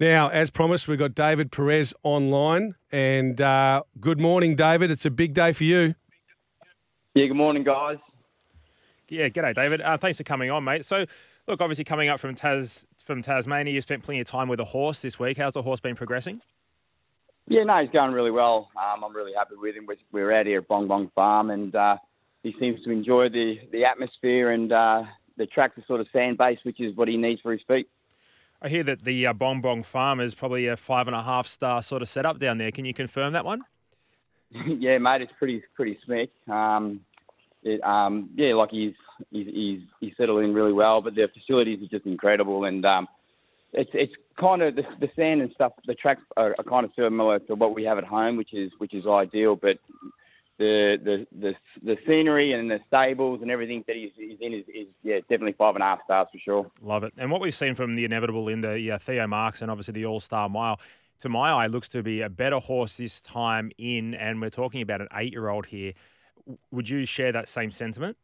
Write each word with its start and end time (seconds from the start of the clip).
Now, 0.00 0.28
as 0.28 0.50
promised, 0.50 0.88
we've 0.88 0.98
got 0.98 1.14
David 1.14 1.52
Pires 1.52 1.94
online. 2.02 2.74
And 2.90 3.40
uh, 3.40 3.84
good 4.00 4.20
morning, 4.20 4.56
David. 4.56 4.90
It's 4.90 5.06
a 5.06 5.10
big 5.10 5.34
day 5.34 5.52
for 5.52 5.64
you. 5.64 5.94
Yeah, 7.14 7.26
good 7.26 7.36
morning, 7.36 7.62
guys. 7.62 7.98
Yeah, 9.08 9.28
g'day, 9.28 9.54
David. 9.54 9.80
Uh, 9.80 9.96
thanks 9.96 10.18
for 10.18 10.24
coming 10.24 10.50
on, 10.50 10.64
mate. 10.64 10.84
So, 10.84 11.06
look, 11.46 11.60
obviously 11.60 11.84
coming 11.84 12.08
up 12.08 12.18
from 12.18 12.34
Tas 12.34 12.86
from 13.04 13.22
Tasmania, 13.22 13.72
you 13.72 13.82
spent 13.82 14.02
plenty 14.02 14.20
of 14.20 14.26
time 14.26 14.48
with 14.48 14.58
a 14.58 14.64
horse 14.64 15.02
this 15.02 15.18
week. 15.18 15.36
How's 15.36 15.54
the 15.54 15.62
horse 15.62 15.78
been 15.78 15.94
progressing? 15.94 16.40
Yeah, 17.46 17.64
no, 17.64 17.82
he's 17.82 17.90
going 17.90 18.12
really 18.12 18.30
well. 18.30 18.70
Um, 18.76 19.04
I'm 19.04 19.14
really 19.14 19.32
happy 19.36 19.54
with 19.56 19.76
him. 19.76 19.86
We're, 19.86 19.96
we're 20.10 20.32
out 20.32 20.46
here 20.46 20.60
at 20.60 20.68
Bong 20.68 20.88
Bong 20.88 21.10
Farm, 21.14 21.50
and 21.50 21.74
uh, 21.74 21.98
he 22.42 22.54
seems 22.58 22.82
to 22.84 22.90
enjoy 22.90 23.28
the 23.28 23.56
the 23.70 23.84
atmosphere 23.84 24.50
and 24.50 24.72
uh, 24.72 25.02
the 25.36 25.46
track's 25.46 25.78
are 25.78 25.84
sort 25.86 26.00
of 26.00 26.08
sand 26.12 26.38
based, 26.38 26.64
which 26.64 26.80
is 26.80 26.96
what 26.96 27.08
he 27.08 27.16
needs 27.16 27.40
for 27.42 27.52
his 27.52 27.60
feet. 27.68 27.86
I 28.64 28.70
hear 28.70 28.82
that 28.84 29.04
the 29.04 29.26
uh, 29.26 29.34
Bong 29.34 29.60
Bong 29.60 29.82
Farm 29.82 30.20
is 30.20 30.34
probably 30.34 30.68
a 30.68 30.76
five 30.78 31.06
and 31.06 31.14
a 31.14 31.22
half 31.22 31.46
star 31.46 31.82
sort 31.82 32.00
of 32.00 32.08
setup 32.08 32.38
down 32.38 32.56
there. 32.56 32.70
Can 32.70 32.86
you 32.86 32.94
confirm 32.94 33.34
that 33.34 33.44
one? 33.44 33.62
yeah, 34.50 34.96
mate, 34.96 35.20
it's 35.20 35.32
pretty 35.38 35.62
pretty 35.76 35.98
smick. 36.08 36.30
Um, 36.48 37.00
it, 37.62 37.84
um, 37.84 38.30
yeah, 38.34 38.54
like 38.54 38.70
he's, 38.70 38.94
he's 39.30 39.46
he's 39.46 39.80
he's 40.00 40.14
in 40.18 40.54
really 40.54 40.72
well, 40.72 41.02
but 41.02 41.14
the 41.14 41.28
facilities 41.28 41.82
are 41.82 41.88
just 41.88 42.06
incredible, 42.06 42.64
and 42.64 42.86
um, 42.86 43.06
it's 43.74 43.90
it's 43.92 44.14
kind 44.40 44.62
of 44.62 44.76
the, 44.76 44.84
the 44.98 45.10
sand 45.14 45.42
and 45.42 45.52
stuff. 45.52 45.72
The 45.86 45.94
tracks 45.94 46.22
are, 46.38 46.54
are 46.56 46.64
kind 46.64 46.86
of 46.86 46.92
similar 46.96 47.40
to 47.40 47.54
what 47.54 47.74
we 47.74 47.84
have 47.84 47.98
at 47.98 48.04
home, 48.04 48.38
which 48.38 48.54
is 48.54 48.72
which 48.78 48.94
is 48.94 49.06
ideal, 49.06 49.56
but 49.56 49.76
the 50.58 50.96
the 51.02 51.26
the, 51.38 51.52
the 51.82 51.96
scenery 52.06 52.52
and 52.52 52.70
the 52.70 52.78
stables 52.86 53.40
and 53.42 53.50
everything 53.50 53.84
that 53.86 53.96
he's, 53.96 54.10
he's 54.16 54.38
in 54.40 54.52
is, 54.52 54.64
is, 54.68 54.86
yeah 55.02 55.18
definitely 55.20 55.54
five 55.58 55.74
and 55.74 55.82
a 55.82 55.86
half 55.86 56.04
stars 56.04 56.28
for 56.32 56.38
sure. 56.38 56.70
Love 56.82 57.04
it. 57.04 57.12
And 57.16 57.30
what 57.30 57.40
we've 57.40 57.54
seen 57.54 57.74
from 57.74 57.94
the 57.94 58.04
inevitable 58.04 58.48
in 58.48 58.60
the 58.60 58.78
yeah, 58.78 58.98
Theo 58.98 59.26
Marks 59.26 59.62
and 59.62 59.70
obviously 59.70 59.92
the 59.92 60.06
All 60.06 60.20
Star 60.20 60.48
Mile, 60.48 60.80
to 61.20 61.28
my 61.28 61.50
eye, 61.50 61.66
looks 61.66 61.88
to 61.90 62.02
be 62.02 62.22
a 62.22 62.28
better 62.28 62.58
horse 62.58 62.96
this 62.96 63.20
time 63.20 63.70
in. 63.78 64.14
And 64.14 64.40
we're 64.40 64.50
talking 64.50 64.82
about 64.82 65.00
an 65.00 65.08
eight 65.14 65.32
year 65.32 65.48
old 65.48 65.66
here. 65.66 65.92
Would 66.70 66.88
you 66.88 67.06
share 67.06 67.32
that 67.32 67.48
same 67.48 67.70
sentiment? 67.70 68.16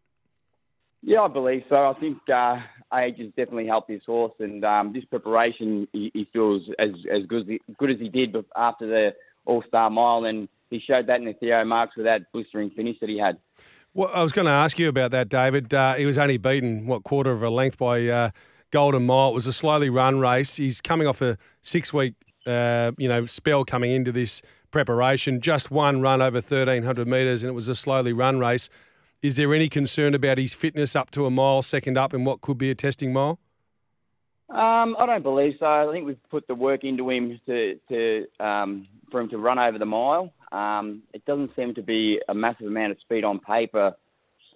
Yeah, 1.02 1.22
I 1.22 1.28
believe 1.28 1.62
so. 1.68 1.76
I 1.76 1.94
think 1.98 2.18
uh, 2.28 2.56
age 2.94 3.18
has 3.18 3.28
definitely 3.28 3.66
helped 3.66 3.88
this 3.88 4.02
horse, 4.04 4.34
and 4.38 4.62
um, 4.64 4.92
this 4.92 5.04
preparation 5.06 5.88
he, 5.92 6.10
he 6.12 6.28
feels 6.30 6.62
as 6.78 6.90
as 7.10 7.24
good 7.26 7.42
as 7.42 7.48
he, 7.48 7.60
good 7.78 7.90
as 7.90 7.98
he 7.98 8.10
did 8.10 8.36
after 8.54 8.86
the 8.86 9.14
All 9.46 9.64
Star 9.66 9.88
Mile, 9.88 10.26
and 10.26 10.46
he 10.70 10.80
showed 10.80 11.06
that 11.08 11.18
in 11.18 11.26
the 11.26 11.34
Theo 11.34 11.64
Marks 11.64 11.96
with 11.96 12.06
that 12.06 12.22
blistering 12.32 12.70
finish 12.70 12.96
that 13.00 13.08
he 13.08 13.18
had. 13.18 13.38
Well, 13.92 14.10
I 14.14 14.22
was 14.22 14.32
going 14.32 14.46
to 14.46 14.52
ask 14.52 14.78
you 14.78 14.88
about 14.88 15.10
that, 15.10 15.28
David. 15.28 15.74
Uh, 15.74 15.94
he 15.94 16.06
was 16.06 16.16
only 16.16 16.36
beaten 16.36 16.86
what 16.86 17.02
quarter 17.02 17.32
of 17.32 17.42
a 17.42 17.50
length 17.50 17.76
by 17.76 18.06
uh, 18.06 18.30
Golden 18.70 19.04
Mile. 19.04 19.30
It 19.30 19.34
was 19.34 19.46
a 19.48 19.52
slowly 19.52 19.90
run 19.90 20.20
race. 20.20 20.56
He's 20.56 20.80
coming 20.80 21.08
off 21.08 21.20
a 21.20 21.36
six 21.62 21.92
week, 21.92 22.14
uh, 22.46 22.92
you 22.98 23.08
know, 23.08 23.26
spell 23.26 23.64
coming 23.64 23.90
into 23.90 24.12
this 24.12 24.42
preparation. 24.70 25.40
Just 25.40 25.72
one 25.72 26.00
run 26.00 26.22
over 26.22 26.40
thirteen 26.40 26.84
hundred 26.84 27.08
metres, 27.08 27.42
and 27.42 27.50
it 27.50 27.54
was 27.54 27.66
a 27.66 27.74
slowly 27.74 28.12
run 28.12 28.38
race. 28.38 28.68
Is 29.22 29.34
there 29.34 29.52
any 29.52 29.68
concern 29.68 30.14
about 30.14 30.38
his 30.38 30.54
fitness 30.54 30.94
up 30.94 31.10
to 31.10 31.26
a 31.26 31.30
mile, 31.30 31.60
second 31.60 31.98
up, 31.98 32.14
in 32.14 32.24
what 32.24 32.40
could 32.40 32.58
be 32.58 32.70
a 32.70 32.74
testing 32.74 33.12
mile? 33.12 33.40
Um, 34.48 34.96
I 34.98 35.06
don't 35.06 35.22
believe 35.22 35.54
so. 35.60 35.66
I 35.66 35.92
think 35.92 36.06
we've 36.06 36.28
put 36.30 36.46
the 36.46 36.54
work 36.54 36.84
into 36.84 37.10
him 37.10 37.40
to, 37.46 37.78
to 37.88 38.26
um, 38.38 38.86
for 39.10 39.20
him 39.20 39.28
to 39.30 39.38
run 39.38 39.58
over 39.58 39.78
the 39.78 39.84
mile. 39.84 40.32
Um, 40.52 41.02
it 41.12 41.24
doesn't 41.24 41.54
seem 41.56 41.74
to 41.74 41.82
be 41.82 42.20
a 42.28 42.34
massive 42.34 42.66
amount 42.66 42.92
of 42.92 42.98
speed 43.00 43.24
on 43.24 43.38
paper 43.38 43.94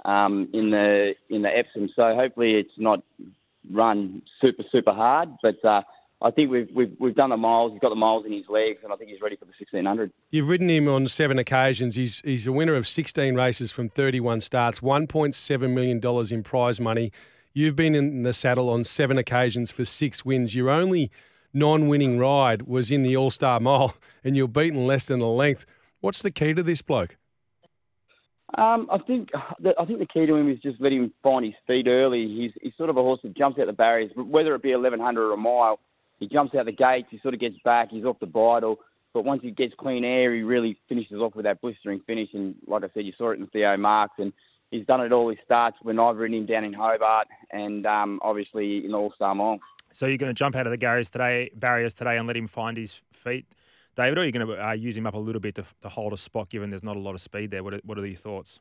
um, 0.05 0.49
in 0.53 0.71
the 0.71 1.15
in 1.31 1.43
the 1.43 1.49
Epsom, 1.49 1.89
so 1.95 2.15
hopefully 2.15 2.55
it's 2.55 2.77
not 2.77 3.03
run 3.71 4.23
super 4.41 4.65
super 4.71 4.93
hard. 4.93 5.31
But 5.43 5.65
uh, 5.65 5.83
I 6.21 6.31
think 6.31 6.51
we've, 6.51 6.69
we've 6.75 6.97
we've 6.99 7.15
done 7.15 7.31
the 7.31 7.37
miles. 7.37 7.73
He's 7.73 7.81
got 7.81 7.91
the 7.91 7.95
miles 7.95 8.27
in 8.27 8.33
his 8.33 8.45
legs, 8.49 8.79
and 8.83 8.93
I 8.93 8.97
think 8.97 9.11
he's 9.11 9.21
ready 9.21 9.37
for 9.37 9.45
the 9.45 9.53
1600. 9.59 10.13
You've 10.31 10.49
ridden 10.49 10.69
him 10.69 10.89
on 10.89 11.07
seven 11.09 11.39
occasions. 11.39 11.97
He's 11.97 12.21
he's 12.21 12.47
a 12.47 12.53
winner 12.53 12.75
of 12.75 12.87
16 12.87 13.35
races 13.35 13.73
from 13.73 13.89
31 13.89 14.41
starts, 14.41 14.81
1.7 14.81 15.75
million 15.75 16.01
dollars 16.01 16.33
in 16.33 16.43
prize 16.43 16.81
money. 16.81 17.13
You've 17.53 17.77
been 17.77 17.95
in 17.95 18.25
the 18.25 18.33
saddle 18.33 18.69
on 18.69 18.83
seven 18.83 19.17
occasions 19.17 19.71
for 19.71 19.85
six 19.85 20.25
wins. 20.25 20.57
Your 20.57 20.71
only 20.71 21.11
non-winning 21.53 22.19
ride 22.19 22.63
was 22.63 22.91
in 22.91 23.03
the 23.05 23.17
All 23.17 23.31
Star 23.31 23.61
Mile, 23.61 23.95
and 24.25 24.37
you're 24.37 24.49
beaten 24.49 24.87
less 24.87 25.05
than 25.05 25.21
a 25.21 25.31
length. 25.31 25.65
What's 26.05 26.21
the 26.21 26.31
key 26.31 26.53
to 26.53 26.63
this 26.63 26.83
bloke? 26.83 27.17
Um, 28.59 28.89
I 28.93 28.99
think 28.99 29.31
I 29.35 29.87
think 29.87 30.01
the 30.01 30.07
key 30.07 30.27
to 30.27 30.35
him 30.35 30.51
is 30.51 30.59
just 30.59 30.79
letting 30.79 31.05
him 31.05 31.13
find 31.23 31.47
his 31.47 31.55
feet 31.67 31.87
early. 31.87 32.29
He's 32.29 32.51
he's 32.61 32.75
sort 32.77 32.91
of 32.91 32.99
a 32.99 33.01
horse 33.01 33.21
that 33.23 33.35
jumps 33.35 33.59
out 33.59 33.69
the 33.69 33.73
barriers, 33.73 34.11
whether 34.15 34.55
it 34.55 34.63
be 34.63 34.75
1100 34.75 35.23
or 35.23 35.33
a 35.33 35.39
mile. 35.39 35.81
He 36.21 36.29
jumps 36.29 36.55
out 36.55 36.67
the 36.67 36.73
gates. 36.73 37.09
He 37.11 37.21
sort 37.21 37.33
of 37.33 37.41
gets 37.41 37.57
back. 37.65 37.89
He's 37.91 38.05
off 38.05 38.21
the 38.21 38.27
bridle. 38.27 38.81
But 39.15 39.25
once 39.25 39.41
he 39.43 39.51
gets 39.51 39.73
clean 39.79 40.05
air, 40.05 40.35
he 40.35 40.43
really 40.43 40.77
finishes 40.91 41.17
off 41.21 41.35
with 41.35 41.47
that 41.47 41.63
blistering 41.63 42.01
finish. 42.07 42.29
And 42.35 42.55
like 42.67 42.85
I 42.85 42.89
said, 42.93 43.07
you 43.07 43.15
saw 43.17 43.31
it 43.31 43.41
in 43.41 43.47
Theo 43.47 43.75
Marks, 43.79 44.17
and 44.19 44.35
he's 44.71 44.85
done 44.85 45.01
it 45.01 45.11
all 45.11 45.31
his 45.31 45.39
starts 45.43 45.79
when 45.81 45.99
I've 45.99 46.19
ridden 46.19 46.37
him 46.37 46.45
down 46.45 46.65
in 46.65 46.75
Hobart, 46.75 47.29
and 47.51 47.87
um, 47.87 48.21
obviously 48.23 48.85
in 48.85 48.93
All 48.93 49.11
Star 49.15 49.35
Mile. 49.35 49.59
So 49.95 50.05
you're 50.05 50.19
going 50.19 50.29
to 50.29 50.39
jump 50.39 50.55
out 50.55 50.67
of 50.67 50.71
the 50.71 50.77
barriers 50.77 51.09
today, 51.09 51.51
barriers 51.55 51.95
today, 51.95 52.19
and 52.19 52.27
let 52.27 52.37
him 52.37 52.47
find 52.47 52.77
his 52.77 53.01
feet, 53.15 53.47
David, 53.97 54.19
are 54.19 54.25
you 54.25 54.33
going 54.33 54.47
to 54.47 54.69
uh, 54.69 54.73
use 54.73 54.97
him 54.97 55.07
up 55.07 55.15
a 55.15 55.19
little 55.19 55.41
bit 55.41 55.55
to, 55.57 55.65
to, 55.83 55.89
hold 55.89 56.13
a 56.13 56.17
spot, 56.17 56.49
given 56.49 56.71
there's 56.71 56.83
not 56.83 56.97
a 56.97 57.01
lot 57.01 57.15
of 57.15 57.21
speed 57.21 57.51
there? 57.51 57.63
What 57.63 57.75
are, 57.75 57.81
what 57.85 57.99
are 57.99 58.07
your 58.07 58.17
thoughts? 58.17 58.59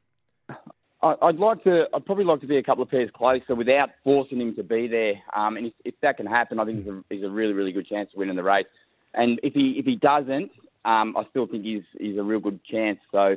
I'd 1.01 1.35
like 1.35 1.63
to. 1.65 1.83
I'd 1.93 2.05
probably 2.05 2.23
like 2.23 2.39
to 2.41 2.47
be 2.47 2.57
a 2.57 2.63
couple 2.63 2.83
of 2.83 2.89
pairs 2.89 3.09
closer 3.13 3.55
without 3.55 3.89
forcing 4.05 4.39
him 4.39 4.55
to 4.55 4.63
be 4.63 4.87
there. 4.87 5.15
Um, 5.35 5.57
and 5.57 5.67
if, 5.67 5.73
if, 5.83 5.95
that 6.01 6.15
can 6.15 6.25
happen, 6.25 6.61
I 6.61 6.65
think 6.65 6.77
he's 6.77 6.87
a, 6.87 7.03
he's 7.09 7.23
a, 7.23 7.29
really, 7.29 7.51
really 7.51 7.73
good 7.73 7.87
chance 7.87 8.09
of 8.13 8.19
winning 8.19 8.37
the 8.37 8.43
race. 8.43 8.65
And 9.13 9.37
if 9.43 9.53
he 9.53 9.75
if 9.77 9.85
he 9.85 9.97
doesn't, 9.97 10.51
um, 10.85 11.17
I 11.17 11.23
still 11.29 11.45
think 11.45 11.65
he's 11.65 11.83
he's 11.99 12.17
a 12.17 12.23
real 12.23 12.39
good 12.39 12.63
chance. 12.63 12.99
So 13.11 13.35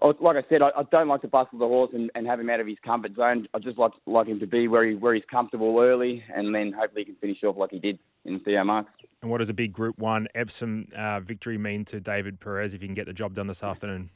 like 0.00 0.36
I 0.36 0.48
said, 0.48 0.62
I, 0.62 0.70
I 0.76 0.82
don't 0.90 1.08
like 1.08 1.22
to 1.22 1.28
bustle 1.28 1.58
the 1.58 1.66
horse 1.66 1.90
and, 1.92 2.10
and, 2.14 2.26
have 2.26 2.40
him 2.40 2.50
out 2.50 2.60
of 2.60 2.66
his 2.66 2.76
comfort 2.84 3.14
zone. 3.14 3.46
I 3.54 3.58
just 3.58 3.78
like 3.78 3.92
like 4.06 4.26
him 4.26 4.40
to 4.40 4.46
be 4.46 4.68
where 4.68 4.86
he 4.86 4.94
where 4.94 5.14
he's 5.14 5.24
comfortable 5.30 5.78
early, 5.78 6.24
and 6.34 6.54
then 6.54 6.72
hopefully 6.72 7.02
he 7.02 7.12
can 7.12 7.16
finish 7.16 7.42
off 7.44 7.56
like 7.56 7.70
he 7.70 7.78
did 7.78 7.98
in 8.26 8.40
Theo 8.40 8.64
Marks. 8.64 8.90
And 9.22 9.30
what 9.30 9.38
does 9.38 9.48
a 9.48 9.54
big 9.54 9.72
Group 9.72 9.98
One 9.98 10.28
Epsom 10.34 10.88
uh, 10.96 11.20
victory 11.20 11.58
mean 11.58 11.84
to 11.86 12.00
David 12.00 12.40
Pires 12.40 12.74
if 12.74 12.82
he 12.82 12.86
can 12.86 12.94
get 12.94 13.06
the 13.06 13.12
job 13.12 13.34
done 13.34 13.46
this 13.46 13.62
afternoon? 13.62 14.10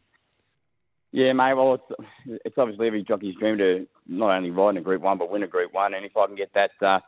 Yeah, 1.13 1.33
mate. 1.33 1.55
Well, 1.55 1.75
it's 1.75 2.41
it's 2.45 2.59
obviously 2.59 2.87
every 2.87 3.03
jockey's 3.03 3.35
dream 3.35 3.59
to 3.59 3.87
not 4.07 4.37
only 4.37 4.51
ride 4.51 4.71
in 4.71 4.77
a 4.77 4.81
Group 4.81 5.03
One 5.03 5.19
but 5.19 5.31
win 5.31 5.43
a 5.43 5.49
Group 5.49 5.73
One, 5.73 5.95
and 5.95 6.05
if 6.05 6.17
I 6.17 6.27
can 6.27 6.37
get 6.37 6.53
that 6.55 6.71
uh, 6.81 7.01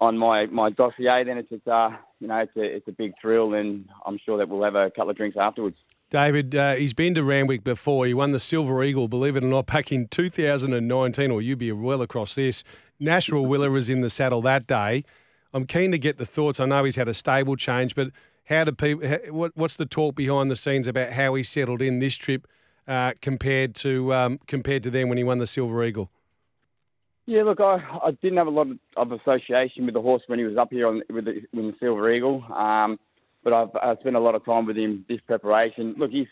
on 0.00 0.18
my 0.18 0.46
my 0.46 0.70
dossier, 0.70 1.22
then 1.24 1.38
it's 1.38 1.48
it's 1.52 1.66
uh 1.66 1.90
you 2.18 2.26
know 2.26 2.38
it's 2.38 2.56
a 2.56 2.62
it's 2.62 2.88
a 2.88 2.92
big 2.92 3.12
thrill, 3.20 3.54
and 3.54 3.88
I'm 4.04 4.18
sure 4.24 4.38
that 4.38 4.48
we'll 4.48 4.64
have 4.64 4.74
a 4.74 4.90
couple 4.90 5.10
of 5.10 5.16
drinks 5.16 5.36
afterwards. 5.38 5.76
David, 6.10 6.56
uh, 6.56 6.74
he's 6.74 6.92
been 6.92 7.14
to 7.14 7.22
Randwick 7.22 7.62
before. 7.62 8.04
He 8.04 8.14
won 8.14 8.32
the 8.32 8.40
Silver 8.40 8.82
Eagle, 8.82 9.06
believe 9.06 9.36
it 9.36 9.44
or 9.44 9.46
not, 9.46 9.66
back 9.66 9.92
in 9.92 10.08
2019, 10.08 11.30
or 11.30 11.40
you'd 11.40 11.60
be 11.60 11.70
well 11.70 12.02
across 12.02 12.34
this. 12.34 12.64
Nash 12.98 13.30
Rawiller 13.30 13.70
was 13.70 13.88
in 13.88 14.00
the 14.00 14.10
saddle 14.10 14.42
that 14.42 14.66
day. 14.66 15.04
I'm 15.52 15.66
keen 15.66 15.90
to 15.92 15.98
get 15.98 16.18
the 16.18 16.26
thoughts. 16.26 16.60
I 16.60 16.66
know 16.66 16.84
he's 16.84 16.96
had 16.96 17.08
a 17.08 17.14
stable 17.14 17.56
change, 17.56 17.94
but 17.94 18.10
how 18.44 18.64
do 18.64 18.72
people? 18.72 19.08
What, 19.30 19.52
what's 19.54 19.76
the 19.76 19.86
talk 19.86 20.14
behind 20.14 20.50
the 20.50 20.56
scenes 20.56 20.86
about 20.86 21.12
how 21.12 21.34
he 21.34 21.42
settled 21.42 21.82
in 21.82 21.98
this 21.98 22.16
trip 22.16 22.46
uh, 22.86 23.12
compared 23.20 23.74
to 23.76 24.12
um, 24.14 24.38
compared 24.46 24.82
to 24.84 24.90
then 24.90 25.08
when 25.08 25.18
he 25.18 25.24
won 25.24 25.38
the 25.38 25.46
Silver 25.46 25.84
Eagle? 25.84 26.10
Yeah, 27.26 27.44
look, 27.44 27.60
I, 27.60 27.76
I 28.02 28.10
didn't 28.10 28.38
have 28.38 28.48
a 28.48 28.50
lot 28.50 28.66
of 28.96 29.12
association 29.12 29.86
with 29.86 29.94
the 29.94 30.00
horse 30.00 30.22
when 30.26 30.40
he 30.40 30.44
was 30.44 30.56
up 30.56 30.72
here 30.72 30.88
on, 30.88 31.02
with, 31.10 31.26
the, 31.26 31.42
with 31.52 31.66
the 31.66 31.74
Silver 31.78 32.10
Eagle. 32.12 32.42
Um, 32.52 32.98
but 33.44 33.52
I've, 33.52 33.68
I've 33.80 33.98
spent 34.00 34.16
a 34.16 34.20
lot 34.20 34.34
of 34.34 34.44
time 34.44 34.66
with 34.66 34.76
him 34.76 35.04
this 35.08 35.20
preparation. 35.26 35.94
Look, 35.96 36.10
he's 36.10 36.26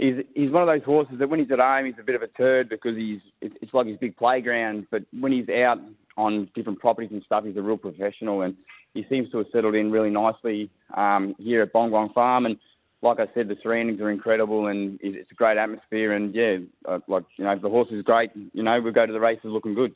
he's 0.00 0.24
he's 0.34 0.50
one 0.50 0.62
of 0.62 0.68
those 0.68 0.84
horses 0.84 1.18
that 1.18 1.28
when 1.28 1.40
he's 1.40 1.50
at 1.50 1.58
home, 1.58 1.86
he's 1.86 1.94
a 2.00 2.04
bit 2.04 2.14
of 2.14 2.22
a 2.22 2.28
turd 2.28 2.68
because 2.68 2.96
he's 2.96 3.20
it's 3.40 3.72
like 3.72 3.86
his 3.86 3.98
big 3.98 4.16
playground. 4.16 4.86
But 4.90 5.02
when 5.18 5.32
he's 5.32 5.48
out 5.48 5.78
on 6.16 6.48
different 6.54 6.80
properties 6.80 7.10
and 7.12 7.22
stuff, 7.24 7.44
he's 7.44 7.56
a 7.56 7.62
real 7.62 7.76
professional, 7.76 8.42
and 8.42 8.56
he 8.94 9.04
seems 9.08 9.30
to 9.30 9.38
have 9.38 9.46
settled 9.52 9.74
in 9.74 9.90
really 9.90 10.10
nicely 10.10 10.70
um, 10.96 11.34
here 11.38 11.62
at 11.62 11.72
Bong 11.72 11.90
Bong 11.90 12.10
Farm. 12.12 12.46
And 12.46 12.56
like 13.02 13.20
I 13.20 13.26
said, 13.34 13.48
the 13.48 13.56
surroundings 13.62 14.00
are 14.00 14.10
incredible, 14.10 14.66
and 14.66 14.98
it's 15.02 15.30
a 15.30 15.34
great 15.34 15.58
atmosphere. 15.58 16.12
And 16.12 16.34
yeah, 16.34 16.56
uh, 16.88 16.98
like 17.06 17.24
you 17.36 17.44
know, 17.44 17.58
the 17.58 17.68
horse 17.68 17.88
is 17.90 18.02
great. 18.02 18.30
You 18.34 18.62
know, 18.62 18.80
we 18.80 18.92
go 18.92 19.06
to 19.06 19.12
the 19.12 19.20
races 19.20 19.44
looking 19.44 19.74
good. 19.74 19.94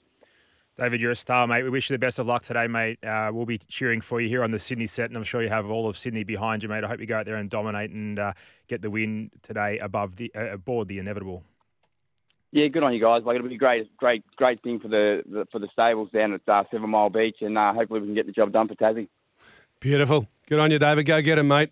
David, 0.77 1.01
you're 1.01 1.13
a 1.13 1.17
star, 1.17 1.47
mate. 1.47 1.63
We 1.63 1.71
wish 1.71 1.89
you 1.89 1.95
the 1.95 2.01
best 2.01 2.19
of 2.19 2.27
luck 2.27 2.43
today, 2.43 2.67
mate. 2.67 2.99
Uh, 3.05 3.31
we'll 3.33 3.47
be 3.47 3.59
cheering 3.59 4.01
for 4.01 4.21
you 4.21 4.29
here 4.29 4.43
on 4.43 4.51
the 4.51 4.59
Sydney 4.59 4.89
set, 4.89 5.07
and 5.07 5.17
I'm 5.17 5.23
sure 5.23 5.41
you 5.41 5.49
have 5.49 5.71
all 5.71 5.89
of 5.89 5.97
Sydney 5.97 6.25
behind 6.25 6.65
you, 6.65 6.69
mate. 6.69 6.83
I 6.83 6.89
hope 6.89 6.99
you 6.99 7.07
go 7.07 7.17
out 7.17 7.27
there 7.27 7.37
and 7.37 7.49
dominate 7.49 7.91
and 7.91 8.19
uh, 8.19 8.33
get 8.67 8.83
the 8.83 8.91
win 8.91 9.31
today 9.43 9.79
above 9.79 10.17
the 10.17 10.33
uh, 10.35 10.55
aboard 10.55 10.89
the 10.89 10.99
inevitable. 10.99 11.45
Yeah, 12.51 12.67
good 12.69 12.83
on 12.83 12.93
you 12.93 13.01
guys. 13.01 13.23
Like 13.25 13.37
it'll 13.37 13.49
be 13.49 13.55
a 13.55 13.59
great, 13.59 13.97
great, 13.97 14.25
great 14.35 14.63
thing 14.63 14.81
for 14.81 14.89
the, 14.89 15.23
the 15.27 15.47
for 15.53 15.61
the 15.61 15.69
stables 15.73 16.11
down 16.13 16.33
at 16.33 16.41
uh, 16.49 16.65
Seven 16.73 16.91
Mile 16.91 17.11
Beach, 17.11 17.37
and 17.41 17.57
uh, 17.57 17.73
hopefully 17.73 18.01
we 18.01 18.09
can 18.09 18.15
get 18.17 18.27
the 18.27 18.33
job 18.33 18.53
done 18.53 18.67
for 18.67 18.75
Tassie. 18.75 19.09
Beautiful. 19.79 20.27
Good 20.49 20.59
on 20.59 20.73
you, 20.73 20.81
David. 20.81 21.07
Go 21.07 21.23
get 21.23 21.39
him, 21.39 21.49
mate. 21.49 21.71